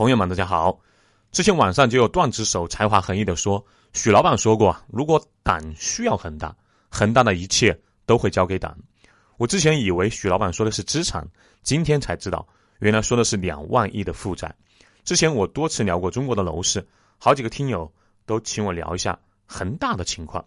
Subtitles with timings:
[0.00, 0.80] 朋友们，大家好。
[1.30, 6.56] 之前网上就有段子手才华横溢的说，许老板说过，如果党需要恒大，
[6.88, 8.74] 恒大的一切都会交给党。
[9.36, 11.28] 我之前以为许老板说的是资产，
[11.62, 14.50] 今天才知道，原来说的是两万亿的负债。
[15.04, 16.82] 之前我多次聊过中国的楼市，
[17.18, 17.92] 好几个听友
[18.24, 20.42] 都请我聊一下恒大的情况。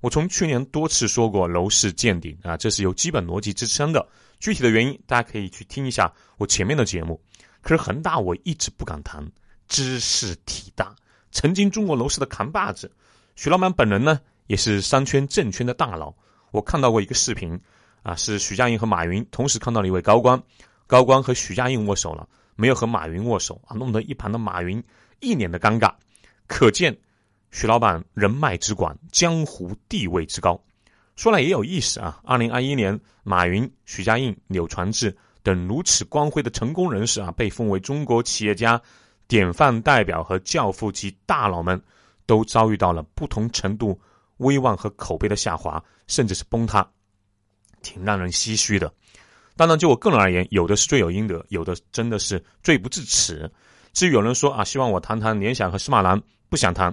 [0.00, 4.08] 我从去年多次说过楼市见顶啊，这是有基本逻辑支撑的。
[4.40, 7.20] 具体的原因，大家可以去听一下我前面的节目。
[7.66, 9.28] 可是恒大我一直不敢谈，
[9.66, 10.94] 知识体大，
[11.32, 12.88] 曾经中国楼市的扛把子。
[13.34, 16.14] 许老板本人呢，也是商圈证券的大佬。
[16.52, 17.60] 我看到过一个视频，
[18.04, 20.40] 啊，是许家印和马云同时看到了一位高官，
[20.86, 24.80] 高官和许家印握手了，没有和马云握手啊，弄得一旁的马云
[25.18, 25.92] 一脸的尴尬。
[26.46, 26.96] 可见
[27.50, 30.62] 许老板人脉之广，江湖地位之高。
[31.16, 35.16] 说来也有意思啊，二零二一年，马云、许家印、柳传志。
[35.46, 38.82] 等如此光辉的成功人士啊，被封为中国企业家
[39.28, 41.80] 典范代表和教父级大佬们，
[42.26, 43.96] 都遭遇到了不同程度
[44.38, 46.84] 威望和口碑的下滑，甚至是崩塌，
[47.80, 48.92] 挺让人唏嘘的。
[49.54, 53.48] 当然，就我个人而言，有的是罪有应得，有的真的是罪不至此。
[53.92, 56.92] 至于有人说啊，希望我谈谈联想和司马南，不想谈，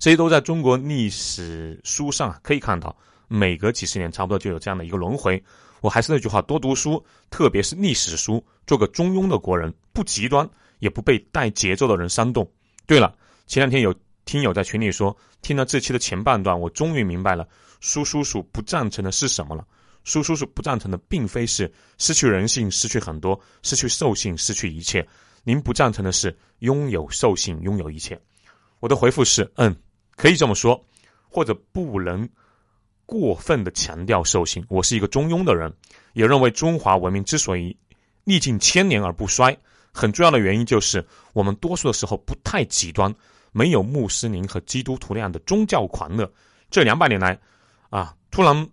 [0.00, 2.96] 这些都在中国历史书上可以看到，
[3.28, 5.40] 每隔几十年差不多就有这样的一个轮回。
[5.84, 12.50] 我还是那句话，多读书，特别是历史书，做个中庸的国人，不极端，也不被带节奏的人煽动。
[12.86, 13.14] 对了，
[13.46, 17.46] 前两天有听友在群里说，听了这期的前半段，我终于明白了，
[17.82, 19.62] 苏叔叔不赞成的是什么了。
[20.04, 25.06] 苏叔叔不赞成的，并非是失去人性、失去很多、失去兽性、失去一切。
[25.42, 28.18] 您不赞成的是拥有兽性、拥有一切。
[28.80, 29.76] 我的回复是：嗯，
[30.16, 30.82] 可以这么说，
[31.28, 32.26] 或者不能。
[33.06, 35.72] 过分的强调兽性，我是一个中庸的人，
[36.14, 37.76] 也认为中华文明之所以
[38.24, 39.56] 历尽千年而不衰，
[39.92, 43.14] 很重要的原因就是我们多数的时候不太极端，
[43.52, 46.32] 没有穆斯林和基督徒那样的宗教狂热。
[46.70, 47.38] 这两百年来，
[47.90, 48.68] 啊，突然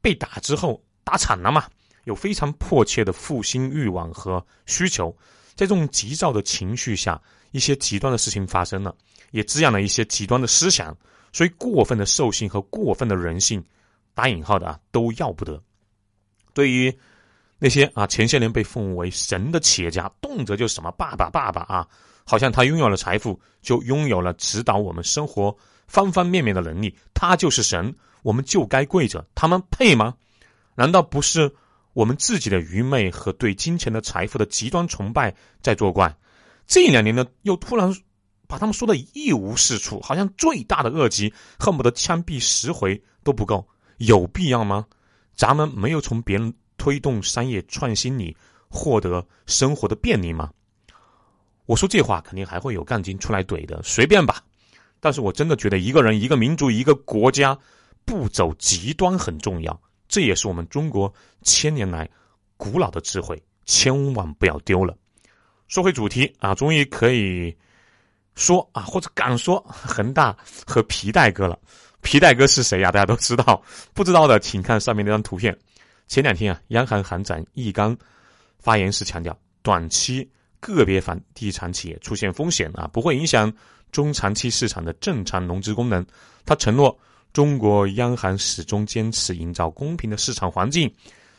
[0.00, 1.64] 被打之后打惨了嘛，
[2.04, 5.16] 有非常迫切的复兴欲望和需求，
[5.54, 7.20] 在这种急躁的情绪下，
[7.52, 8.94] 一些极端的事情发生了，
[9.30, 10.96] 也滋养了一些极端的思想。
[11.32, 13.64] 所以，过分的兽性和过分的人性，
[14.12, 15.62] 打引号的啊，都要不得。
[16.52, 16.94] 对于
[17.58, 21.88] 那些啊前些年被奉为神的企业家，动辄就什么爸爸爸爸啊，
[22.24, 25.56] 好像他拥有了财富，就拥有了指导我们生活
[25.86, 30.14] 方方面面的能力，他就是神，我们就该跪着，他们配吗？
[30.74, 31.50] 难道不是
[31.94, 36.14] 我们自己的愚昧和对金钱的财富的极端崇拜在作怪？
[36.66, 37.90] 这两年呢，又突然。
[38.52, 44.84] 把他们说的一无是处，好像最大的恶极，恨不得枪毙十回都不够，有必要吗？
[45.34, 48.36] 咱们没有从别人推动商业创新里
[48.68, 50.50] 获得生活的便利吗？
[51.64, 54.44] 我说这话肯定还会有杠精出来怼的，随便吧。
[55.00, 57.58] 但是我真的觉得一个人、一个民族、一个国家
[58.04, 62.06] 不走极端很重要，这也是我们中国千年来
[62.58, 64.94] 古老的智慧，千万不要丢了。
[65.68, 67.56] 说回主题啊，终于可以。
[68.34, 71.58] 说啊，或者敢说恒大和皮带哥了。
[72.00, 72.90] 皮带哥是谁呀？
[72.90, 73.62] 大家都知道，
[73.94, 75.56] 不知道的请看上面那张图片。
[76.08, 77.96] 前两天啊，央行行长易纲
[78.58, 80.28] 发言时强调，短期
[80.58, 83.52] 个别房地产企业出现风险啊，不会影响
[83.92, 86.04] 中长期市场的正常融资功能。
[86.44, 86.98] 他承诺，
[87.32, 90.92] 中国央行始终坚持营造公平的市场环境，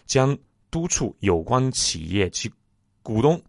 [0.06, 0.36] 将
[0.72, 2.50] 督促有关企业及
[3.02, 3.40] 股东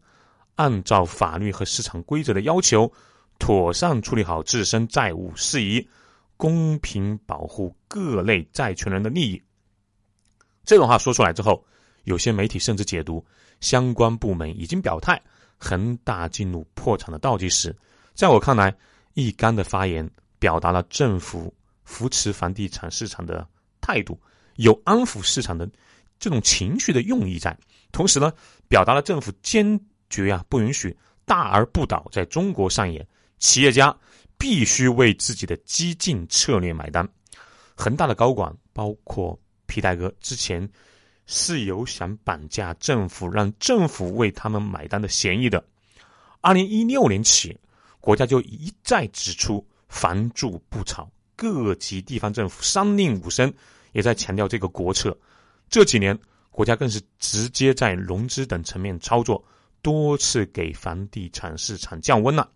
[0.56, 2.92] 按照法律和市场规则的要求。
[3.44, 5.86] 妥善处理好自身债务事宜，
[6.34, 9.42] 公平保护各类债权人的利益。
[10.64, 11.62] 这种话说出来之后，
[12.04, 13.22] 有些媒体甚至解读
[13.60, 15.20] 相关部门已经表态，
[15.58, 17.76] 恒大进入破产的倒计时。
[18.14, 18.74] 在我看来，
[19.12, 21.52] 易纲的发言表达了政府
[21.84, 23.46] 扶持房地产市场的
[23.78, 24.18] 态度，
[24.56, 25.68] 有安抚市场的
[26.18, 27.54] 这种情绪的用意在，
[27.92, 28.32] 同时呢，
[28.68, 29.78] 表达了政府坚
[30.08, 33.06] 决啊不允许大而不倒在中国上演。
[33.38, 33.96] 企业家
[34.38, 37.08] 必须为自己的激进策略买单。
[37.74, 40.68] 恒大的高管，包括皮带哥，之前
[41.26, 45.64] 是有想绑架政府，让政府为他们买单的嫌疑的。
[46.40, 47.58] 二零一六年起，
[48.00, 53.52] 国家就一再指出“房住不炒”，各级地方政府三令五申
[53.92, 55.16] 也在强调这个国策。
[55.70, 56.16] 这几年，
[56.50, 59.42] 国家更是直接在融资等层面操作，
[59.82, 62.48] 多次给房地产市场降温了。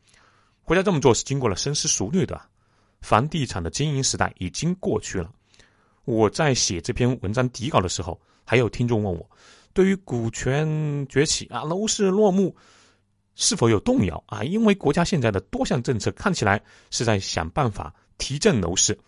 [0.68, 2.38] 国家这么做是经过了深思熟虑的，
[3.00, 5.32] 房地产的经营时代已经过去了。
[6.04, 9.26] 我在写这篇文章底稿的时候，还有听众问我，
[9.72, 10.68] 对于股权
[11.08, 12.54] 崛起啊、楼市落幕，
[13.34, 14.44] 是否有动摇啊？
[14.44, 18.98] 因为国家现在的多项政策看起来是在想办法提振楼市，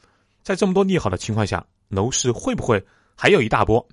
[0.43, 2.83] 在这么多利好的情况下，楼市会不会
[3.15, 3.87] 还有一大波？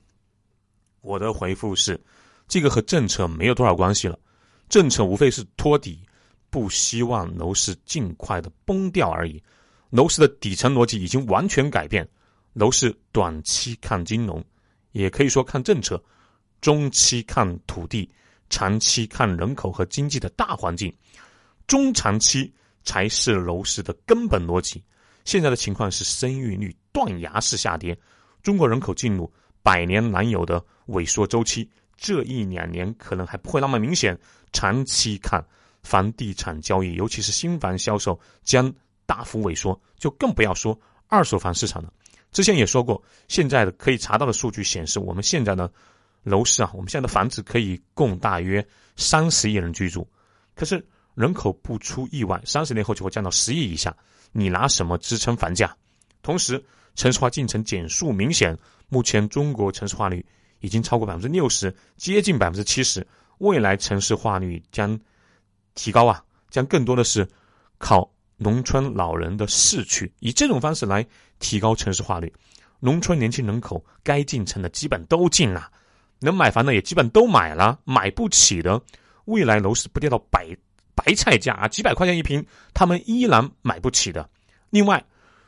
[1.02, 2.00] 我的回复是，
[2.48, 4.18] 这个和政策没有多少关系了，
[4.70, 6.00] 政策无非是托底，
[6.50, 9.42] 不希望楼市尽快的崩掉而已。
[9.90, 12.08] 楼市的底层逻辑已经完全改变，
[12.54, 14.44] 楼市短期看金融，
[14.92, 16.02] 也可以说看政策，
[16.60, 18.10] 中期看土地，
[18.50, 20.94] 长期看人口和经济的大环境，
[21.68, 22.54] 中长期
[22.84, 24.84] 才是楼市的根本逻辑。
[25.24, 27.98] 现在的情况是生育率断崖式下跌，
[28.42, 34.18] 中国人口进入百年难有的萎缩周期，这一两年可能还不会那么明显，
[34.52, 35.46] 长期看
[35.88, 38.74] 房地产交易，尤其是新房销售将。
[39.07, 41.94] 大幅萎缩，就更不要说二手房市场了。
[42.34, 45.72] 之前也说过，现在的可以查到的数据显示，我们现在的
[46.24, 48.68] 楼市啊，我们现在的房子可以供大约
[48.98, 50.06] 三十亿人居住。
[50.56, 50.86] 可是
[51.16, 53.95] 人口不出意外，三十年后就会降到十亿以下。
[54.34, 55.74] 你拿什么支撑房价？
[56.22, 56.62] 同时，
[56.95, 60.25] 城市化进程减速明显，目前中国城市化率
[60.60, 63.07] 已经超过百分之六十，接近百分之七十。
[63.38, 65.00] 未来城市化率将
[65.77, 67.25] 提高啊，将更多的是
[67.77, 68.12] 靠。
[68.39, 71.03] 农村老人的逝去，以这种方式来
[71.39, 72.31] 提高城市化率，
[72.79, 75.71] 农村年轻人口该进城的基本都进了，
[76.19, 78.79] 能买房的也基本都买了，买不起的，
[79.25, 80.56] 未来楼市不跌到白
[80.94, 82.45] 白菜价啊，几百块钱一平，
[82.75, 84.29] 他们依然买不起的。
[84.69, 85.03] 另外，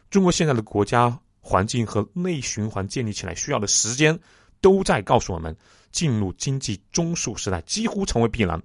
[0.10, 4.20] 中国现在的国家环境和内循环建立起来需要的时间，
[4.62, 5.56] 都在告诉我们，
[5.92, 8.60] 进入经济中枢时代几乎成为必然，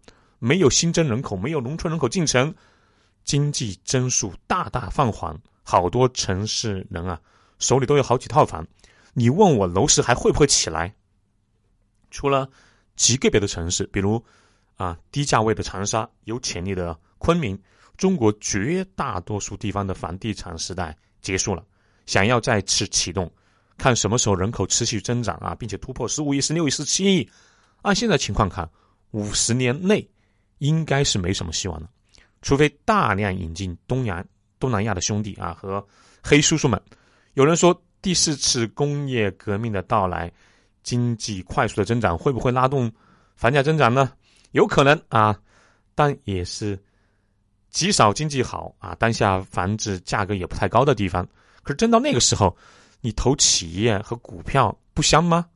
[0.45, 2.55] 没有新增人口，没有农村人口进城。
[3.25, 7.19] 经济增速大大放缓，好多城市人啊
[7.59, 8.67] 手里都有好几套房。
[9.15, 10.95] 你问我楼市还会不会起来？
[12.11, 12.47] 除了
[12.95, 14.23] 极个别的城市，比如
[14.77, 17.59] 啊低价位的长沙、有潜力的昆明，
[17.97, 21.65] 中国绝大多数地方的房地产时代结束了。
[22.05, 23.33] 想要再次启动，
[23.79, 27.31] 看什么时候人口持续增长啊，并且突破十五亿、十六亿、十七亿。
[27.81, 28.69] 按现在情况看，
[29.13, 30.07] 五十年内
[30.59, 31.89] 应该是没什么希望了。
[32.43, 34.27] 除非大量引进东南
[34.59, 35.85] 东南亚的兄弟啊和
[36.23, 36.81] 黑叔叔们，
[37.35, 40.31] 有人说第四次工业革命的到来，
[40.83, 42.93] 经济快速的增长会不会拉动
[43.37, 44.13] 房价增长呢？
[44.53, 45.39] 有可能啊，
[45.95, 46.79] 但也是
[47.71, 51.27] 极少经济好啊，当下房子价格也不太高的地方。
[51.63, 52.55] 可是真到那个时候，
[53.01, 55.47] 你投企业和股票不香吗？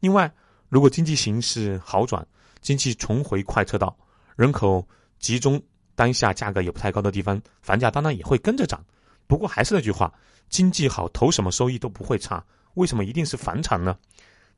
[0.00, 0.30] 另外，
[0.68, 2.26] 如果经济形势好转，
[2.60, 3.96] 经济重回快车道，
[4.36, 4.86] 人口
[5.18, 5.62] 集中。
[5.96, 8.84] 当下价格也不太高的地方，房价当然也会跟着涨。
[9.28, 10.12] 不过还是那句话，
[10.48, 12.44] 经济好，投什么收益都不会差。
[12.74, 13.96] 为什么一定是房产呢？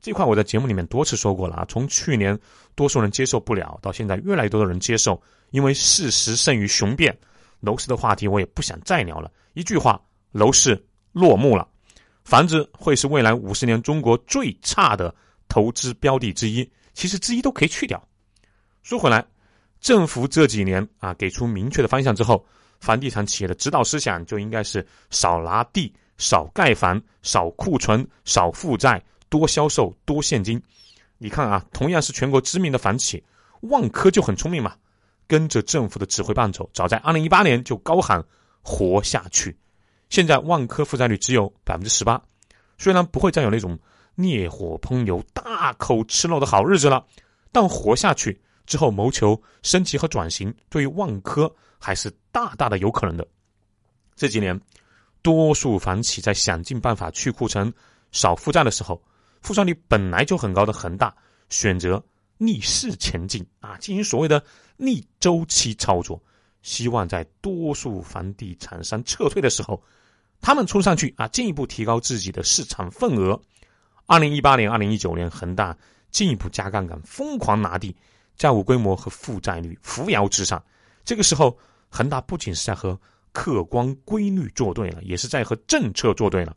[0.01, 1.65] 这块我在节目里面多次说过了啊。
[1.69, 2.35] 从去年
[2.73, 5.21] 多数人接受不了，到现在越来越多的人接受，
[5.51, 7.15] 因为事实胜于雄辩。
[7.59, 9.31] 楼市的话题我也不想再聊了。
[9.53, 10.01] 一句话，
[10.31, 11.67] 楼市落幕了。
[12.23, 15.13] 房子会是未来五十年中国最差的
[15.47, 18.03] 投资标的之一，其实之一都可以去掉。
[18.81, 19.23] 说回来。
[19.79, 22.45] 政府这几年啊，给出明确的方向之后，
[22.79, 30.61] 房地产企业的指导思想就应该是少拿地、少盖房、少库存、少负债、多销售、多现金。
[31.17, 33.23] 你看啊，同样是全国知名的房企，
[33.61, 34.75] 万科就很聪明嘛，
[35.27, 38.23] 跟着政府的指挥棒走，早在二零一八年就高喊
[38.61, 39.55] 活下去。
[40.09, 42.21] 现在万科负债率只有百分之十八，
[42.77, 43.77] 虽然不会再有那种
[44.15, 47.05] 烈火烹油、大口吃肉的好日子了，
[47.51, 48.39] 但活下去。
[48.67, 53.25] 之后谋求升级和转型，对于万科还是大大的有可能的。
[54.15, 54.59] 这几年，
[55.21, 57.73] 多数房企在想尽办法去库存、
[58.11, 59.01] 少负债的时候，
[59.41, 61.15] 负债率本来就很高的恒大
[61.49, 62.03] 选择
[62.37, 64.43] 逆势前进啊，进行所谓的
[64.75, 66.21] 逆周期操作，
[66.61, 69.81] 希望在多数房地产商撤退的时候，
[70.41, 73.39] 他们冲上去啊，进一步提高自己的市场份额。
[74.07, 75.77] 二零一八年、二零一九年，恒大
[76.11, 77.95] 进一步加杠杆，疯狂拿地。
[78.37, 80.63] 债务规模和负债率扶摇直上，
[81.03, 81.57] 这个时候，
[81.89, 82.99] 恒大不仅是在和
[83.31, 86.55] 客观规律作对了，也是在和政策作对了，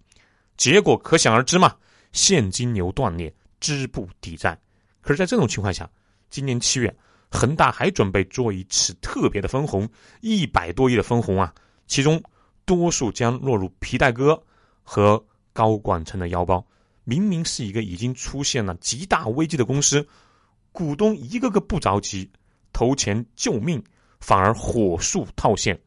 [0.56, 1.74] 结果可想而知嘛，
[2.12, 4.58] 现金流断裂，资不抵债。
[5.00, 5.88] 可是，在这种情况下，
[6.28, 6.94] 今年七月，
[7.30, 9.88] 恒大还准备做一次特别的分红，
[10.20, 11.54] 一百多亿的分红啊，
[11.86, 12.22] 其中
[12.66, 14.40] 多数将落入皮带哥
[14.82, 15.22] 和
[15.52, 16.64] 高管层的腰包。
[17.04, 20.06] 明明是一个已经出现了极大危机的公司。
[20.72, 22.30] 股东一个个不着急
[22.72, 23.82] 投钱救命，
[24.20, 25.80] 反而火速套现，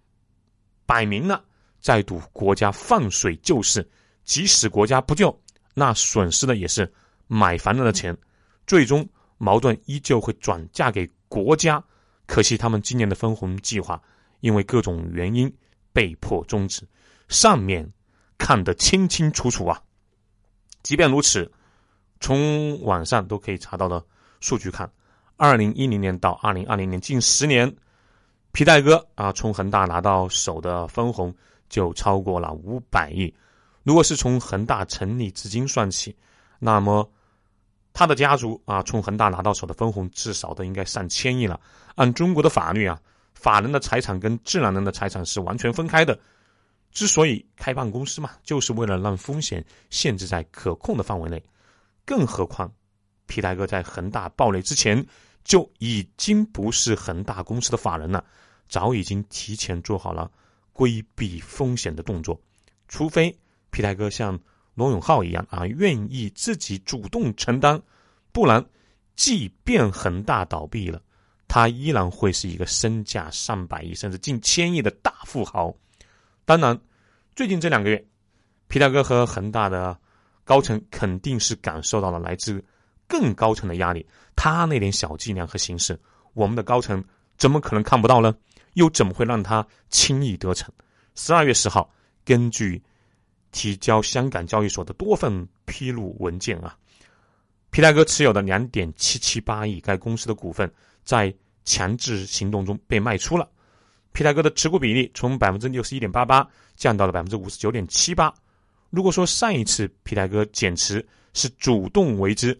[0.86, 1.44] 摆明了
[1.80, 3.88] 在赌国家放水救市。
[4.24, 5.38] 即使国家不救，
[5.74, 6.90] 那损失的也是
[7.28, 8.18] 买房人的钱，
[8.66, 9.06] 最终
[9.38, 11.84] 矛盾依旧会转嫁给国家
[12.25, 14.02] 可惜他们今年的分红计划
[14.40, 15.54] 因为各种原因
[15.92, 16.88] 被迫终止。
[17.28, 17.92] 上面
[18.38, 19.82] 看得清清楚楚啊！
[20.84, 21.52] 即便如此，
[22.20, 24.06] 从网上都可以查到的
[24.43, 24.91] 数据看，
[25.38, 27.73] 二零一零年到二零二零年近十年，
[28.51, 31.33] 皮带哥啊从恒大拿到手的分红
[31.69, 33.33] 就超过了五百亿。
[33.83, 36.13] 如果是从恒大成立至今算起，
[36.59, 37.09] 那么
[37.93, 41.57] 他的家族啊从恒大拿到手的分红至少都应该上千亿了。
[41.95, 43.00] 按中国的法律啊，
[43.33, 46.19] 法人的财产跟自然人的财产是完全分开的。
[46.91, 51.41] 之所以开办公司嘛，就是为了让风险限制在可控的范围内。
[52.05, 52.69] 更何况，
[53.27, 55.06] 皮带哥在恒大暴雷之前
[55.44, 58.24] 就已经不是恒大公司的法人了，
[58.70, 60.32] 早已经提前做好了
[60.72, 62.39] 规避风险的动作。
[62.88, 63.36] 除非
[63.72, 64.39] 皮带哥像
[64.75, 67.82] 罗永浩一样啊，愿意自己主动承担，
[68.32, 68.63] 不然，
[69.15, 71.01] 即便恒大倒闭了，
[71.48, 75.74] 他依然会是一个身价上百亿甚至近千亿的大富豪。
[76.46, 76.80] 当然，
[77.36, 78.06] 最近这两个月，
[78.68, 79.98] 皮带哥和恒大的
[80.44, 82.63] 高层肯定是感受到了来自
[83.13, 84.03] 更高层的压力。
[84.36, 86.00] 他那点小伎俩和形式，
[86.34, 87.03] 我们的高层
[87.38, 88.36] 怎么可能看不到呢？
[88.74, 90.74] 又怎么会让他轻易得逞？
[91.13, 91.88] 十二月十号，
[92.25, 92.82] 根据
[93.51, 96.75] 提交香港交易所的多份披露文件啊，
[97.70, 101.32] 皮带哥持有的两点七七八亿该公司的股份，在
[101.65, 103.48] 强制行动中被卖出了。
[104.12, 108.34] 皮带哥的持股比例从百分之六十一点八八降到了百分之五十九点七八。
[108.89, 112.60] 如果说上一次皮带哥减持是主动为之，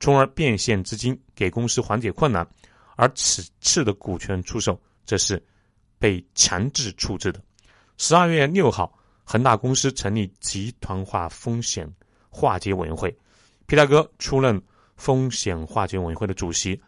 [0.00, 2.46] 从而变现资金给公司缓解困难，
[2.96, 5.42] 而此次的股权出售则是
[5.98, 7.42] 被强制处置的。
[7.96, 11.88] 十二月六号，恒大公司成立集团化风险
[12.28, 13.16] 化解委员会，
[13.66, 14.60] 皮大哥出任
[14.96, 16.80] 风险化解委员会的主席。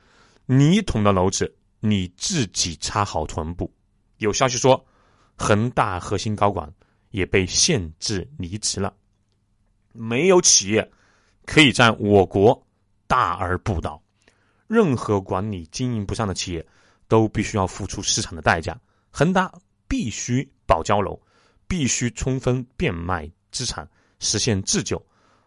[0.47, 3.73] 你捅的篓子，你自己插好臀部。
[4.19, 4.85] 有消息说，
[5.37, 6.73] 恒大核心高管
[7.11, 8.95] 也被限制离职了。
[9.93, 10.89] 没有企业
[11.47, 12.67] 可以在我国
[13.11, 14.01] 大而不倒，
[14.69, 16.65] 任何管理经营不善的企业
[17.09, 18.81] 都必须要付出市场的代价。
[19.11, 19.53] 恒大
[19.89, 21.21] 必须保交楼，
[21.67, 23.91] 必须充分变卖资产，
[24.21, 25.05] 实现自救。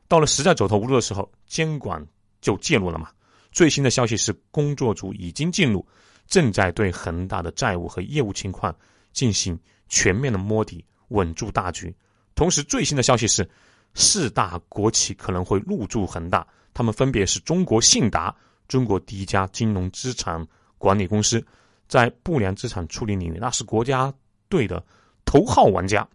[0.09, 2.05] 到了实在走投无路的时候，监管
[2.41, 3.09] 就介入了嘛。
[3.53, 5.87] 最新的消息是，工作组已经进入。
[6.27, 8.75] 正在对恒大的债务和业务情况
[9.13, 11.95] 进行全面的摸底，稳住大局。
[12.35, 13.49] 同时，最新的消息是，
[13.93, 18.35] 四大国企可能会入驻恒大，他们分别是中国信达，
[18.67, 20.45] 中国第一家金融资产
[20.77, 21.45] 管理公司，
[21.87, 24.13] 在不良资产处理领域那是国家
[24.49, 24.83] 队的
[25.25, 26.07] 头号玩家；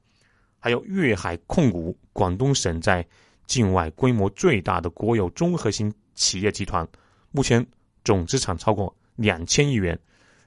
[0.58, 3.06] 还有粤海控股，广东省在
[3.46, 6.86] 境外规模最大的国有综合型企业集团，
[7.30, 7.64] 目前
[8.04, 8.94] 总资产超过。
[9.18, 9.98] 两千亿元，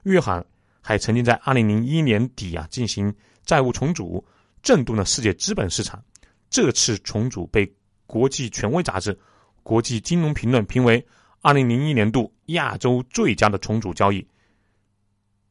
[0.04, 0.42] 粤海
[0.80, 3.14] 还曾经在二零零一年底啊进行
[3.44, 4.24] 债务重组，
[4.62, 6.02] 震动了世界资本市场。
[6.48, 7.70] 这次重组被
[8.06, 9.12] 国际权威杂志
[9.62, 11.04] 《国际金融评论》评为
[11.40, 14.26] 二零零一年度亚洲最佳的重组交易。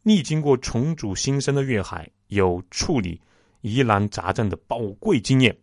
[0.03, 3.21] 历经过重组新生的粤海，有处理
[3.61, 5.55] 疑难杂症的宝贵经验。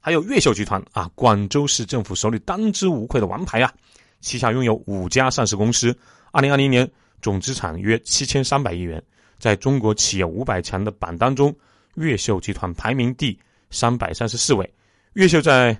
[0.00, 3.72] 还有越秀集团啊，广州市政府手里当之无愧的王牌啊。
[4.20, 5.96] 旗下拥有五家上市公司，
[6.32, 6.90] 二零二零年
[7.22, 9.02] 总资产约七千三百亿元，
[9.38, 11.54] 在中国企业五百强的榜单中，
[11.94, 13.38] 越秀集团排名第
[13.70, 14.70] 三百三十四位。
[15.12, 15.78] 越秀在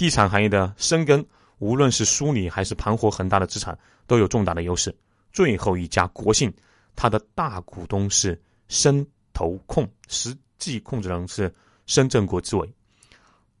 [0.00, 1.22] 地产行业的深耕，
[1.58, 4.96] 无论是梳理还是盘活恒大的资产，都有重大的优势。
[5.30, 6.50] 最后一家国信，
[6.96, 11.54] 它的大股东是深投控，实际控制人是
[11.84, 12.66] 深圳国资委。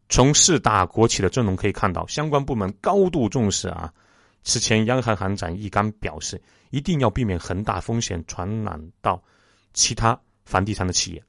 [0.08, 3.92] 从四大国企的阵容可以看到，相关部门高度重视啊。
[4.42, 9.22] 此前，央行行长易纲表示，一定要避免恒大风险传染到
[9.74, 11.22] 其他房地产的企业。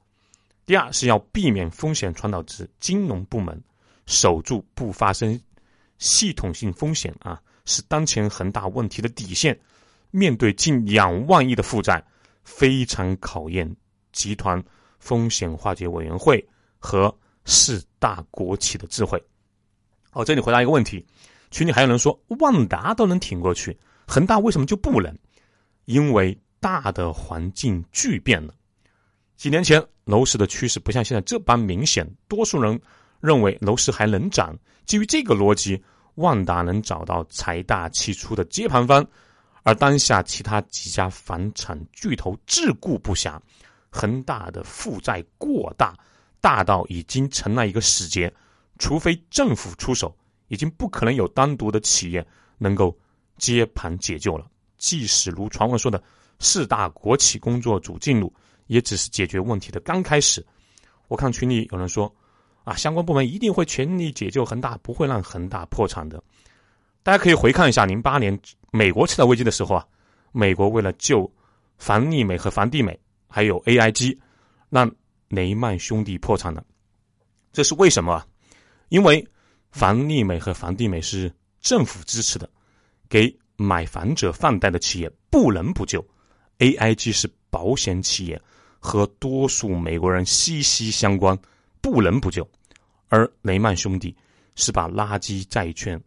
[0.64, 3.62] 第二是要避免风险传导至金融部门，
[4.12, 5.40] 守住不发生
[5.96, 9.58] 系统性风险啊，是当前恒大问题的底线。
[10.10, 12.04] 面对近两万亿的负债，
[12.44, 13.74] 非常考验
[14.12, 14.62] 集团
[14.98, 16.46] 风险化解委员会
[16.78, 17.12] 和
[17.46, 19.18] 四大国企的智慧。
[20.12, 21.02] 哦，这里回答一个问题。
[21.50, 23.74] 群里还有人说，万达都能挺过去，
[24.06, 25.16] 恒大为什么就不能？
[25.86, 28.52] 因为大的环境巨变了。
[29.38, 32.78] 几年前楼市的趋势不像现在这般明显，多数人
[33.22, 34.54] 认为楼市还能涨。
[34.84, 35.82] 基于这个逻辑，
[36.16, 39.06] 万达能找到财大气粗的接盘方，
[39.62, 43.40] 而当下其他几家房产巨头自顾不暇，
[43.90, 45.96] 恒大的负债过大，
[46.40, 48.30] 大到已经成了一个死结，
[48.78, 50.14] 除非政府出手。
[50.48, 52.22] 已经不可能有单独的企业
[52.58, 52.94] 能够
[53.38, 54.46] 接盘解救了。
[54.76, 56.02] 即使如传闻说的
[56.40, 58.30] 四大国企工作组进入，
[58.66, 60.44] 也只是解决问题的刚开始。
[61.08, 62.14] 我看群里有人说，
[62.64, 66.22] 啊，相关部门一定会全力解救恒大，不会让恒大破产的。
[67.02, 68.38] 大家可以回看一下零八年
[68.70, 69.86] 美国次贷危机的时候啊，
[70.30, 71.30] 美国为了救
[71.78, 74.16] 房利美和房地美，还有 AIG，
[74.70, 74.90] 让
[75.28, 76.64] 雷曼兄弟破产了。
[77.52, 78.24] 这是为什么？
[78.88, 79.26] 因为
[79.70, 82.48] 房利美和房地美是政府支持的，
[83.08, 86.06] 给买房者放贷的企业不能不救。
[86.58, 88.40] AIG 是保险企业，
[88.78, 91.36] 和多数美国人息息相关，
[91.82, 92.48] 不能不救。
[93.08, 94.16] 而雷曼兄弟
[94.54, 96.02] 是把垃圾债券。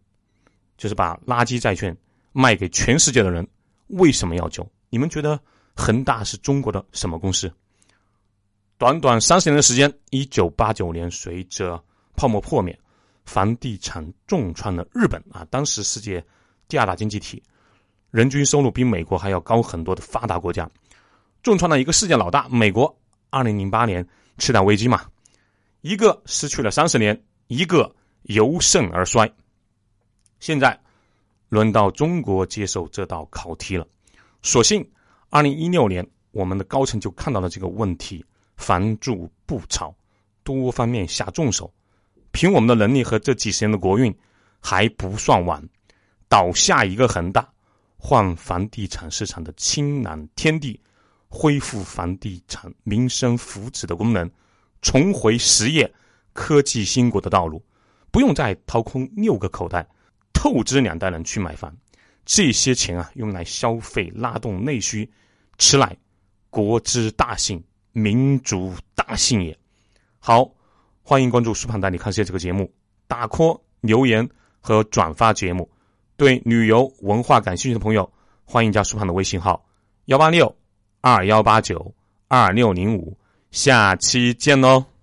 [0.78, 1.96] 就是把垃圾债券
[2.32, 3.48] 卖给全世界的人，
[3.86, 4.70] 为什么要救？
[4.90, 5.40] 你们觉得
[5.74, 7.50] 恒大是中国的什么公司？
[8.76, 11.82] 短短三十年的时间，一九八九年，随着
[12.14, 12.78] 泡沫破灭，
[13.24, 16.22] 房地产重创了日本啊，当时世界
[16.68, 17.42] 第二大经济体，
[18.10, 20.70] 人均收入比美国还要高很多的发达国家，
[21.42, 22.94] 重创了一个世界老大美国。
[23.30, 24.06] 二零零八年
[24.36, 25.06] 次贷危机嘛，
[25.86, 27.16] 一个失去了三十年，
[27.46, 29.32] 一个由盛而衰。
[30.40, 30.76] 现在，
[31.48, 33.86] 轮到中国接受这道考题了。
[34.42, 34.84] 所幸，
[35.30, 38.24] 二零一六年我们的高层就看到了这个问题，
[38.56, 39.94] 房住不炒，
[40.42, 41.72] 多方面下重手。
[42.32, 44.12] 凭我们的能力和这几十年的国运，
[44.58, 45.64] 还不算晚。
[46.26, 47.48] 倒下一个恒大，
[47.96, 50.80] 换房地产市场的清朗天地，
[51.28, 54.28] 恢复房地产民生福祉的功能，
[54.86, 55.92] 重回实业
[56.32, 57.60] 科技兴国的道路，
[58.12, 59.84] 不用再掏空六个口袋。
[60.32, 61.76] 透支两代人去买房，
[62.24, 65.10] 这些钱啊，用来消费拉动内需，
[65.58, 65.96] 此乃
[66.50, 69.58] 国之大幸，民族大幸也。
[70.20, 70.48] 好，
[71.02, 72.72] 欢迎关注苏胖带你看世界这个节目，
[73.08, 74.28] 打 call 留言
[74.60, 75.68] 和转发节目。
[76.16, 78.08] 对旅游文化感兴趣的朋友，
[78.44, 79.66] 欢迎加苏胖的微信号
[80.04, 80.56] 幺八六
[81.00, 81.92] 二幺八九
[82.28, 83.18] 二六零五。
[83.56, 84.95] 下期见喽。